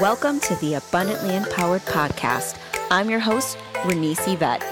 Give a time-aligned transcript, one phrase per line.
[0.00, 2.56] Welcome to the Abundantly Empowered Podcast.
[2.90, 4.64] I'm your host, Renese Yvette.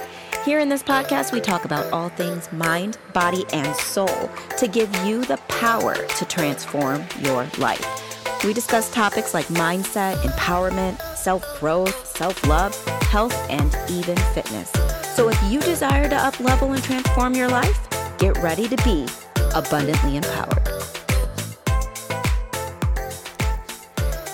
[0.46, 4.88] Here in this podcast, we talk about all things mind, body, and soul to give
[5.04, 7.84] you the power to transform your life.
[8.42, 14.70] We discuss topics like mindset, empowerment, self growth, self love, health, and even fitness.
[15.14, 17.78] So if you desire to up level and transform your life,
[18.16, 19.06] get ready to be
[19.54, 20.69] abundantly empowered.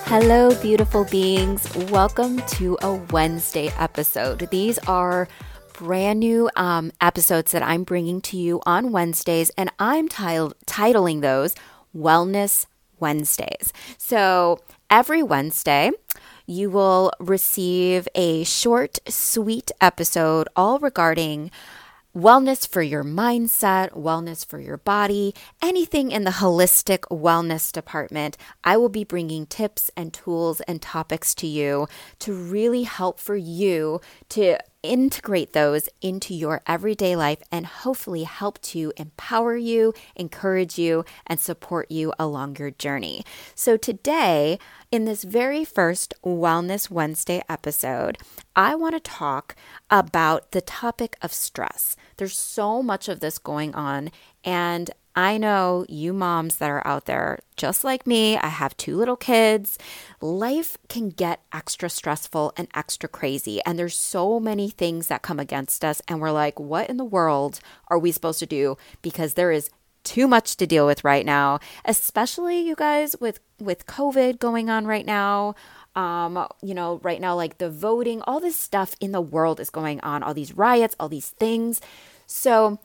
[0.09, 1.69] Hello, beautiful beings.
[1.91, 4.49] Welcome to a Wednesday episode.
[4.53, 5.27] These are
[5.73, 11.57] brand new um, episodes that I'm bringing to you on Wednesdays, and I'm titling those
[11.93, 12.67] Wellness
[13.01, 13.73] Wednesdays.
[13.99, 15.91] So every Wednesday,
[16.47, 21.51] you will receive a short, sweet episode all regarding
[22.17, 28.39] wellness for your mindset, wellness for your body, anything in the holistic wellness department.
[28.65, 31.89] I will be bringing tips and tools and topics to you
[32.21, 38.61] to really help for you to integrate those into your everyday life and hopefully help
[38.63, 43.25] to empower you, encourage you, and support you along your journey.
[43.55, 44.59] So, today,
[44.93, 48.19] in this very first Wellness Wednesday episode,
[48.55, 49.57] I want to talk
[49.91, 51.97] about the topic of stress.
[52.17, 54.11] There's so much of this going on,
[54.47, 58.97] and I know you moms that are out there, just like me, I have two
[58.97, 59.79] little kids.
[60.21, 63.61] Life can get extra stressful and extra crazy.
[63.65, 66.03] And there's so many things that come against us.
[66.07, 68.77] And we're like, what in the world are we supposed to do?
[69.01, 69.71] Because there is
[70.05, 74.87] too much to deal with right now, especially you guys with with COVID going on
[74.87, 75.55] right now.
[75.97, 79.71] Um, you know, right now, like the voting, all this stuff in the world is
[79.71, 81.81] going on, all these riots, all these things.
[82.27, 82.79] So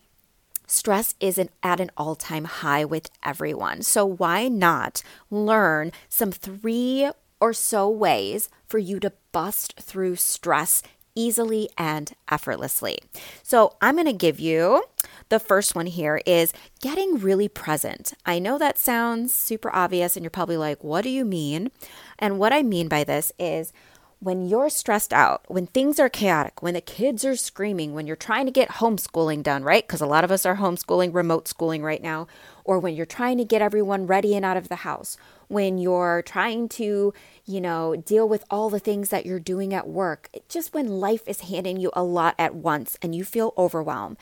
[0.71, 3.81] stress is an, at an all time high with everyone.
[3.81, 10.81] So, why not learn some three or so ways for you to bust through stress
[11.13, 12.99] easily and effortlessly?
[13.43, 14.83] So, I'm going to give you
[15.29, 18.13] the first one here is getting really present.
[18.25, 21.71] I know that sounds super obvious, and you're probably like, what do you mean?
[22.19, 23.73] And what I mean by this is,
[24.21, 28.15] when you're stressed out, when things are chaotic, when the kids are screaming, when you're
[28.15, 29.85] trying to get homeschooling done, right?
[29.85, 32.27] Because a lot of us are homeschooling, remote schooling right now,
[32.63, 35.17] or when you're trying to get everyone ready and out of the house,
[35.47, 37.11] when you're trying to,
[37.45, 41.27] you know, deal with all the things that you're doing at work, just when life
[41.27, 44.17] is handing you a lot at once and you feel overwhelmed,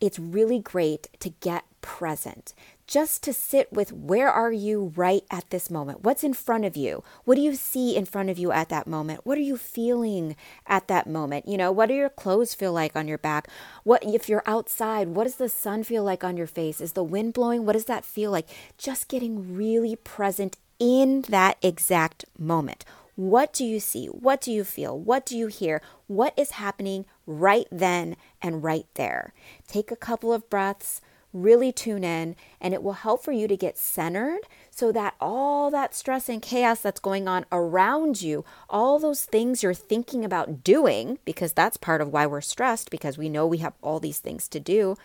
[0.00, 2.54] it's really great to get present
[2.92, 6.04] just to sit with where are you right at this moment?
[6.04, 7.02] What's in front of you?
[7.24, 9.24] What do you see in front of you at that moment?
[9.24, 10.36] What are you feeling
[10.66, 11.48] at that moment?
[11.48, 13.48] You know, what do your clothes feel like on your back?
[13.82, 16.82] What if you're outside, what does the sun feel like on your face?
[16.82, 17.64] Is the wind blowing?
[17.64, 18.46] What does that feel like?
[18.76, 22.84] Just getting really present in that exact moment.
[23.16, 24.08] What do you see?
[24.08, 24.98] What do you feel?
[24.98, 25.80] What do you hear?
[26.08, 29.32] What is happening right then and right there?
[29.66, 31.00] Take a couple of breaths
[31.32, 35.70] really tune in and it will help for you to get centered so that all
[35.70, 40.62] that stress and chaos that's going on around you, all those things you're thinking about
[40.62, 44.18] doing, because that's part of why we're stressed, because we know we have all these
[44.18, 44.96] things to do,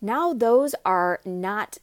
[0.00, 1.78] now those are not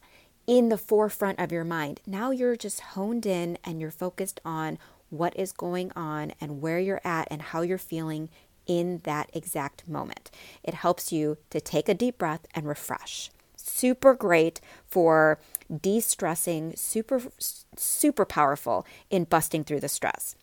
[0.46, 2.00] in the forefront of your mind.
[2.06, 4.78] Now you're just honed in and you're focused on
[5.10, 8.30] what is going on and where you're at and how you're feeling
[8.66, 10.30] in that exact moment.
[10.62, 13.30] It helps you to take a deep breath and refresh
[13.68, 15.38] super great for
[15.80, 17.20] de stressing, super,
[17.76, 20.36] super powerful in busting through the stress.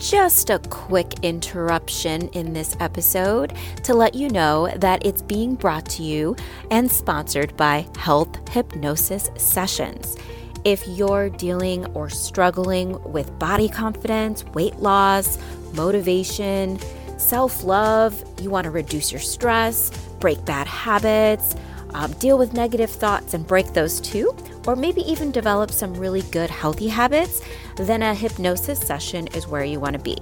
[0.00, 3.52] Just a quick interruption in this episode
[3.84, 6.34] to let you know that it's being brought to you
[6.70, 10.16] and sponsored by Health Hypnosis Sessions.
[10.64, 15.38] If you're dealing or struggling with body confidence, weight loss,
[15.74, 16.78] motivation,
[17.18, 21.56] self love, you want to reduce your stress, break bad habits,
[21.94, 24.34] um, deal with negative thoughts and break those too,
[24.66, 27.42] or maybe even develop some really good healthy habits,
[27.76, 30.16] then a hypnosis session is where you want to be.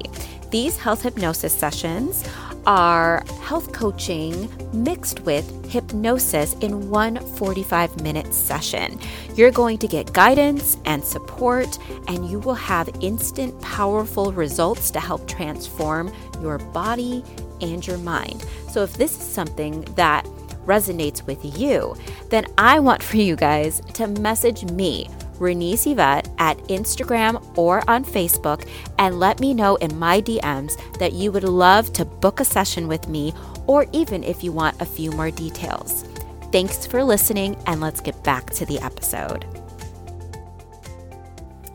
[0.50, 2.24] These health hypnosis sessions
[2.66, 8.98] are health coaching mixed with hypnosis in one 45 minute session.
[9.34, 11.78] You're going to get guidance and support,
[12.08, 17.24] and you will have instant, powerful results to help transform your body
[17.60, 18.44] and your mind.
[18.70, 20.24] So, if this is something that
[20.68, 21.96] resonates with you,
[22.28, 25.08] then I want for you guys to message me,
[25.38, 28.68] Renese Yvette, at Instagram or on Facebook
[28.98, 32.86] and let me know in my DMs that you would love to book a session
[32.86, 33.32] with me,
[33.66, 36.04] or even if you want a few more details.
[36.52, 39.44] Thanks for listening, and let's get back to the episode.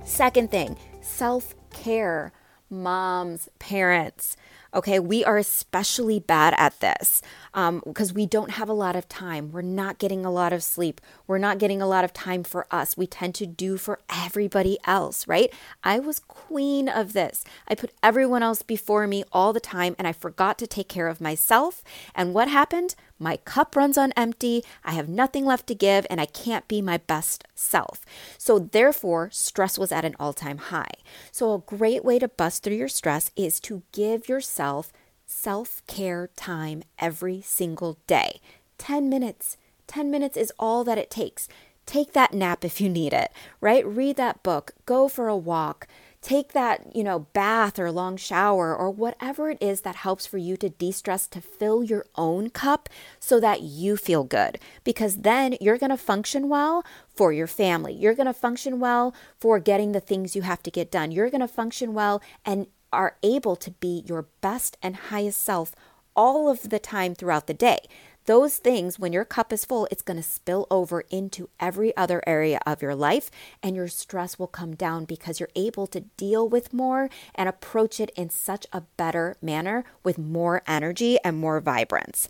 [0.03, 2.31] Second thing, self care.
[2.69, 4.35] Moms, parents,
[4.75, 7.21] Okay, we are especially bad at this
[7.51, 9.51] because um, we don't have a lot of time.
[9.51, 10.99] We're not getting a lot of sleep.
[11.27, 12.97] We're not getting a lot of time for us.
[12.97, 15.53] We tend to do for everybody else, right?
[15.83, 17.45] I was queen of this.
[17.67, 21.07] I put everyone else before me all the time and I forgot to take care
[21.07, 21.83] of myself.
[22.15, 22.95] And what happened?
[23.23, 24.65] My cup runs on empty.
[24.83, 28.05] I have nothing left to give and I can't be my best self.
[28.37, 30.91] So, therefore, stress was at an all time high.
[31.31, 34.91] So, a great way to bust through your stress is to give yourself
[35.25, 38.41] self care time every single day.
[38.77, 39.55] 10 minutes.
[39.87, 41.47] 10 minutes is all that it takes.
[41.85, 43.31] Take that nap if you need it,
[43.61, 43.85] right?
[43.85, 45.87] Read that book, go for a walk,
[46.23, 50.37] take that, you know, bath or long shower or whatever it is that helps for
[50.37, 52.89] you to de stress, to fill your own cup
[53.19, 54.57] so that you feel good.
[54.83, 56.83] Because then you're going to function well
[57.13, 57.93] for your family.
[57.93, 61.11] You're going to function well for getting the things you have to get done.
[61.11, 65.75] You're going to function well and are able to be your best and highest self
[66.15, 67.79] all of the time throughout the day
[68.25, 72.21] those things, when your cup is full, it's going to spill over into every other
[72.25, 73.29] area of your life,
[73.61, 77.99] and your stress will come down because you're able to deal with more and approach
[77.99, 82.27] it in such a better manner with more energy and more vibrance.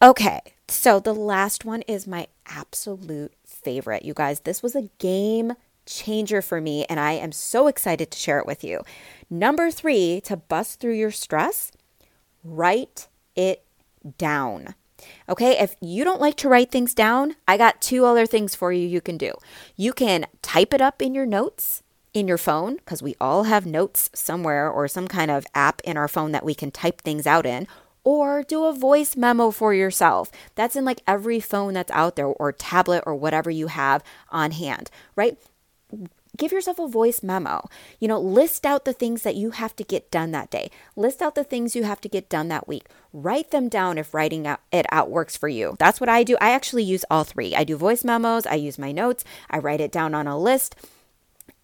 [0.00, 4.04] Okay, so the last one is my absolute favorite.
[4.04, 5.52] You guys, this was a game
[5.86, 8.82] changer for me, and I am so excited to share it with you.
[9.30, 11.72] Number three, to bust through your stress,
[12.44, 13.64] write it
[14.18, 14.74] down.
[15.28, 18.72] Okay, if you don't like to write things down, I got two other things for
[18.72, 19.32] you you can do.
[19.76, 21.82] You can type it up in your notes
[22.14, 25.96] in your phone, because we all have notes somewhere or some kind of app in
[25.96, 27.66] our phone that we can type things out in,
[28.04, 30.30] or do a voice memo for yourself.
[30.54, 34.50] That's in like every phone that's out there or tablet or whatever you have on
[34.50, 35.38] hand, right?
[36.36, 37.68] Give yourself a voice memo.
[37.98, 40.70] You know, list out the things that you have to get done that day.
[40.96, 42.86] List out the things you have to get done that week.
[43.12, 45.76] Write them down if writing it out works for you.
[45.78, 46.36] That's what I do.
[46.40, 47.54] I actually use all three.
[47.54, 50.76] I do voice memos, I use my notes, I write it down on a list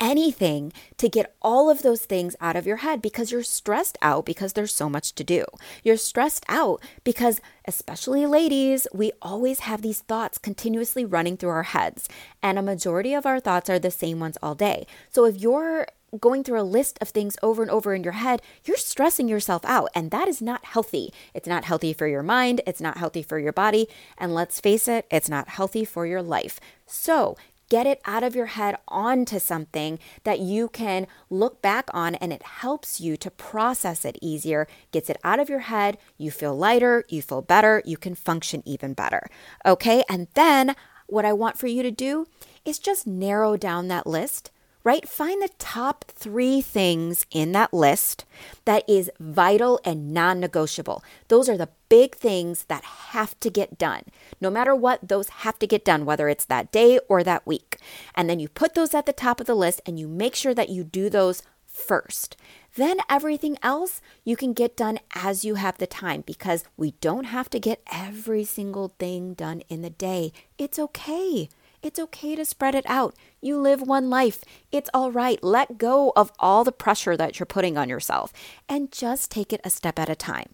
[0.01, 4.25] anything to get all of those things out of your head because you're stressed out
[4.25, 5.45] because there's so much to do.
[5.83, 11.65] You're stressed out because, especially ladies, we always have these thoughts continuously running through our
[11.65, 12.09] heads,
[12.43, 14.87] and a majority of our thoughts are the same ones all day.
[15.11, 15.87] So if you're
[16.19, 19.65] going through a list of things over and over in your head, you're stressing yourself
[19.65, 21.13] out, and that is not healthy.
[21.35, 24.89] It's not healthy for your mind, it's not healthy for your body, and let's face
[24.89, 26.61] it, it's not healthy for your life.
[26.87, 27.37] So,
[27.69, 32.33] get it out of your head onto something that you can look back on and
[32.33, 36.57] it helps you to process it easier, gets it out of your head, you feel
[36.57, 39.29] lighter, you feel better, you can function even better.
[39.65, 40.75] Okay, and then
[41.07, 42.27] what I want for you to do
[42.65, 44.51] is just narrow down that list
[44.89, 45.07] right?
[45.07, 48.25] Find the top three things in that list
[48.65, 51.05] that is vital and non negotiable.
[51.29, 54.05] Those are the big things that have to get done.
[54.41, 57.77] No matter what, those have to get done, whether it's that day or that week.
[58.15, 60.55] And then you put those at the top of the list and you make sure
[60.55, 62.39] that you do those first.
[62.75, 67.25] Then everything else you can get done as you have the time because we don't
[67.25, 70.33] have to get every single thing done in the day.
[70.57, 71.51] It's okay.
[71.83, 73.15] It's okay to spread it out.
[73.41, 74.43] You live one life.
[74.73, 75.43] It's all right.
[75.43, 78.33] Let go of all the pressure that you're putting on yourself
[78.69, 80.51] and just take it a step at a time.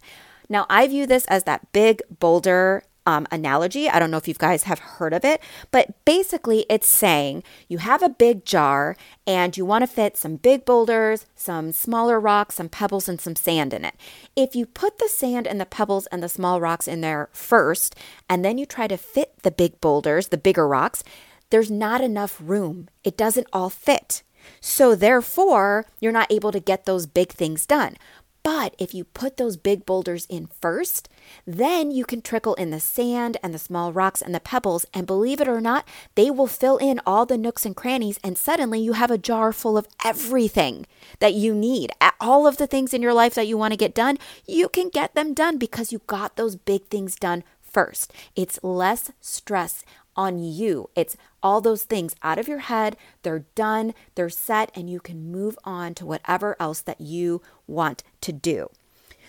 [0.48, 3.88] Now, I view this as that big boulder um, analogy.
[3.88, 7.78] I don't know if you guys have heard of it, but basically it's saying you
[7.78, 8.96] have a big jar
[9.26, 13.36] and you want to fit some big boulders, some smaller rocks, some pebbles, and some
[13.36, 13.94] sand in it.
[14.36, 17.94] If you put the sand and the pebbles and the small rocks in there first,
[18.28, 21.04] and then you try to fit the big boulders, the bigger rocks,
[21.50, 22.88] there's not enough room.
[23.04, 24.22] It doesn't all fit.
[24.60, 27.96] So, therefore, you're not able to get those big things done.
[28.44, 31.08] But if you put those big boulders in first,
[31.46, 34.84] then you can trickle in the sand and the small rocks and the pebbles.
[34.92, 38.20] And believe it or not, they will fill in all the nooks and crannies.
[38.22, 40.86] And suddenly you have a jar full of everything
[41.20, 41.90] that you need.
[42.20, 44.90] All of the things in your life that you want to get done, you can
[44.90, 48.12] get them done because you got those big things done first.
[48.36, 49.84] It's less stress
[50.16, 50.90] on you.
[50.94, 52.96] It's all those things out of your head.
[53.22, 58.04] They're done, they're set, and you can move on to whatever else that you want
[58.24, 58.68] to do.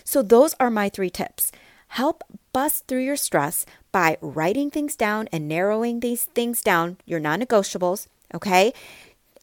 [0.03, 1.51] So, those are my three tips.
[1.89, 7.19] Help bust through your stress by writing things down and narrowing these things down, your
[7.19, 8.73] non negotiables, okay?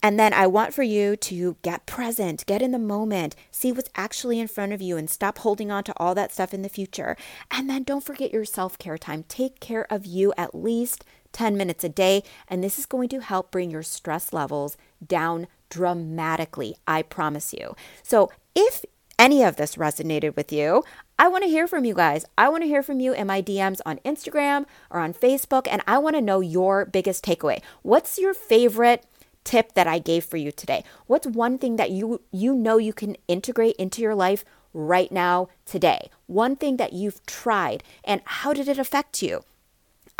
[0.03, 3.89] And then I want for you to get present, get in the moment, see what's
[3.95, 6.69] actually in front of you, and stop holding on to all that stuff in the
[6.69, 7.17] future.
[7.53, 9.25] And then don't forget your self care time.
[9.29, 13.21] Take care of you at least 10 minutes a day, and this is going to
[13.21, 16.75] help bring your stress levels down dramatically.
[16.87, 17.75] I promise you.
[18.03, 18.85] So if
[19.23, 20.83] any of this resonated with you,
[21.17, 22.25] I want to hear from you guys.
[22.37, 25.81] I want to hear from you in my DMs on Instagram or on Facebook, and
[25.87, 27.63] I want to know your biggest takeaway.
[27.83, 29.07] What's your favorite
[29.45, 30.83] tip that I gave for you today?
[31.07, 35.49] What's one thing that you you know you can integrate into your life right now
[35.67, 36.11] today?
[36.27, 39.45] One thing that you've tried and how did it affect you?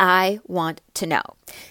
[0.03, 1.21] I want to know.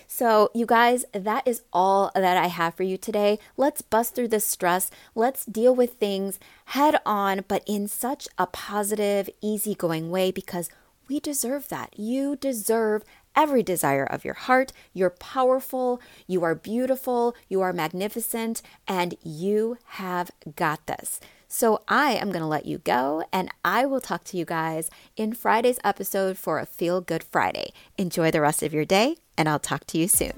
[0.06, 3.38] So, you guys, that is all that I have for you today.
[3.58, 4.90] Let's bust through this stress.
[5.14, 10.70] Let's deal with things head on, but in such a positive, easygoing way because
[11.08, 11.92] we deserve that.
[11.98, 13.04] You deserve
[13.36, 14.72] every desire of your heart.
[14.94, 21.20] You're powerful, you are beautiful, you are magnificent, and you have got this.
[21.54, 24.88] So I am going to let you go, and I will talk to you guys
[25.18, 27.74] in Friday's episode for a Feel Good Friday.
[27.98, 30.32] Enjoy the rest of your day, and I'll talk to you soon.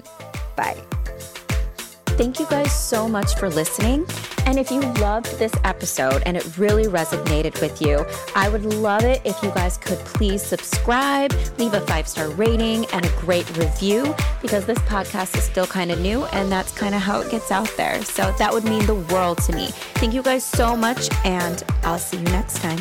[0.57, 0.75] Bye.
[2.17, 4.05] Thank you guys so much for listening.
[4.45, 9.03] And if you loved this episode and it really resonated with you, I would love
[9.03, 13.47] it if you guys could please subscribe, leave a five star rating, and a great
[13.57, 17.31] review because this podcast is still kind of new and that's kind of how it
[17.31, 18.03] gets out there.
[18.03, 19.67] So that would mean the world to me.
[19.95, 22.79] Thank you guys so much, and I'll see you next time.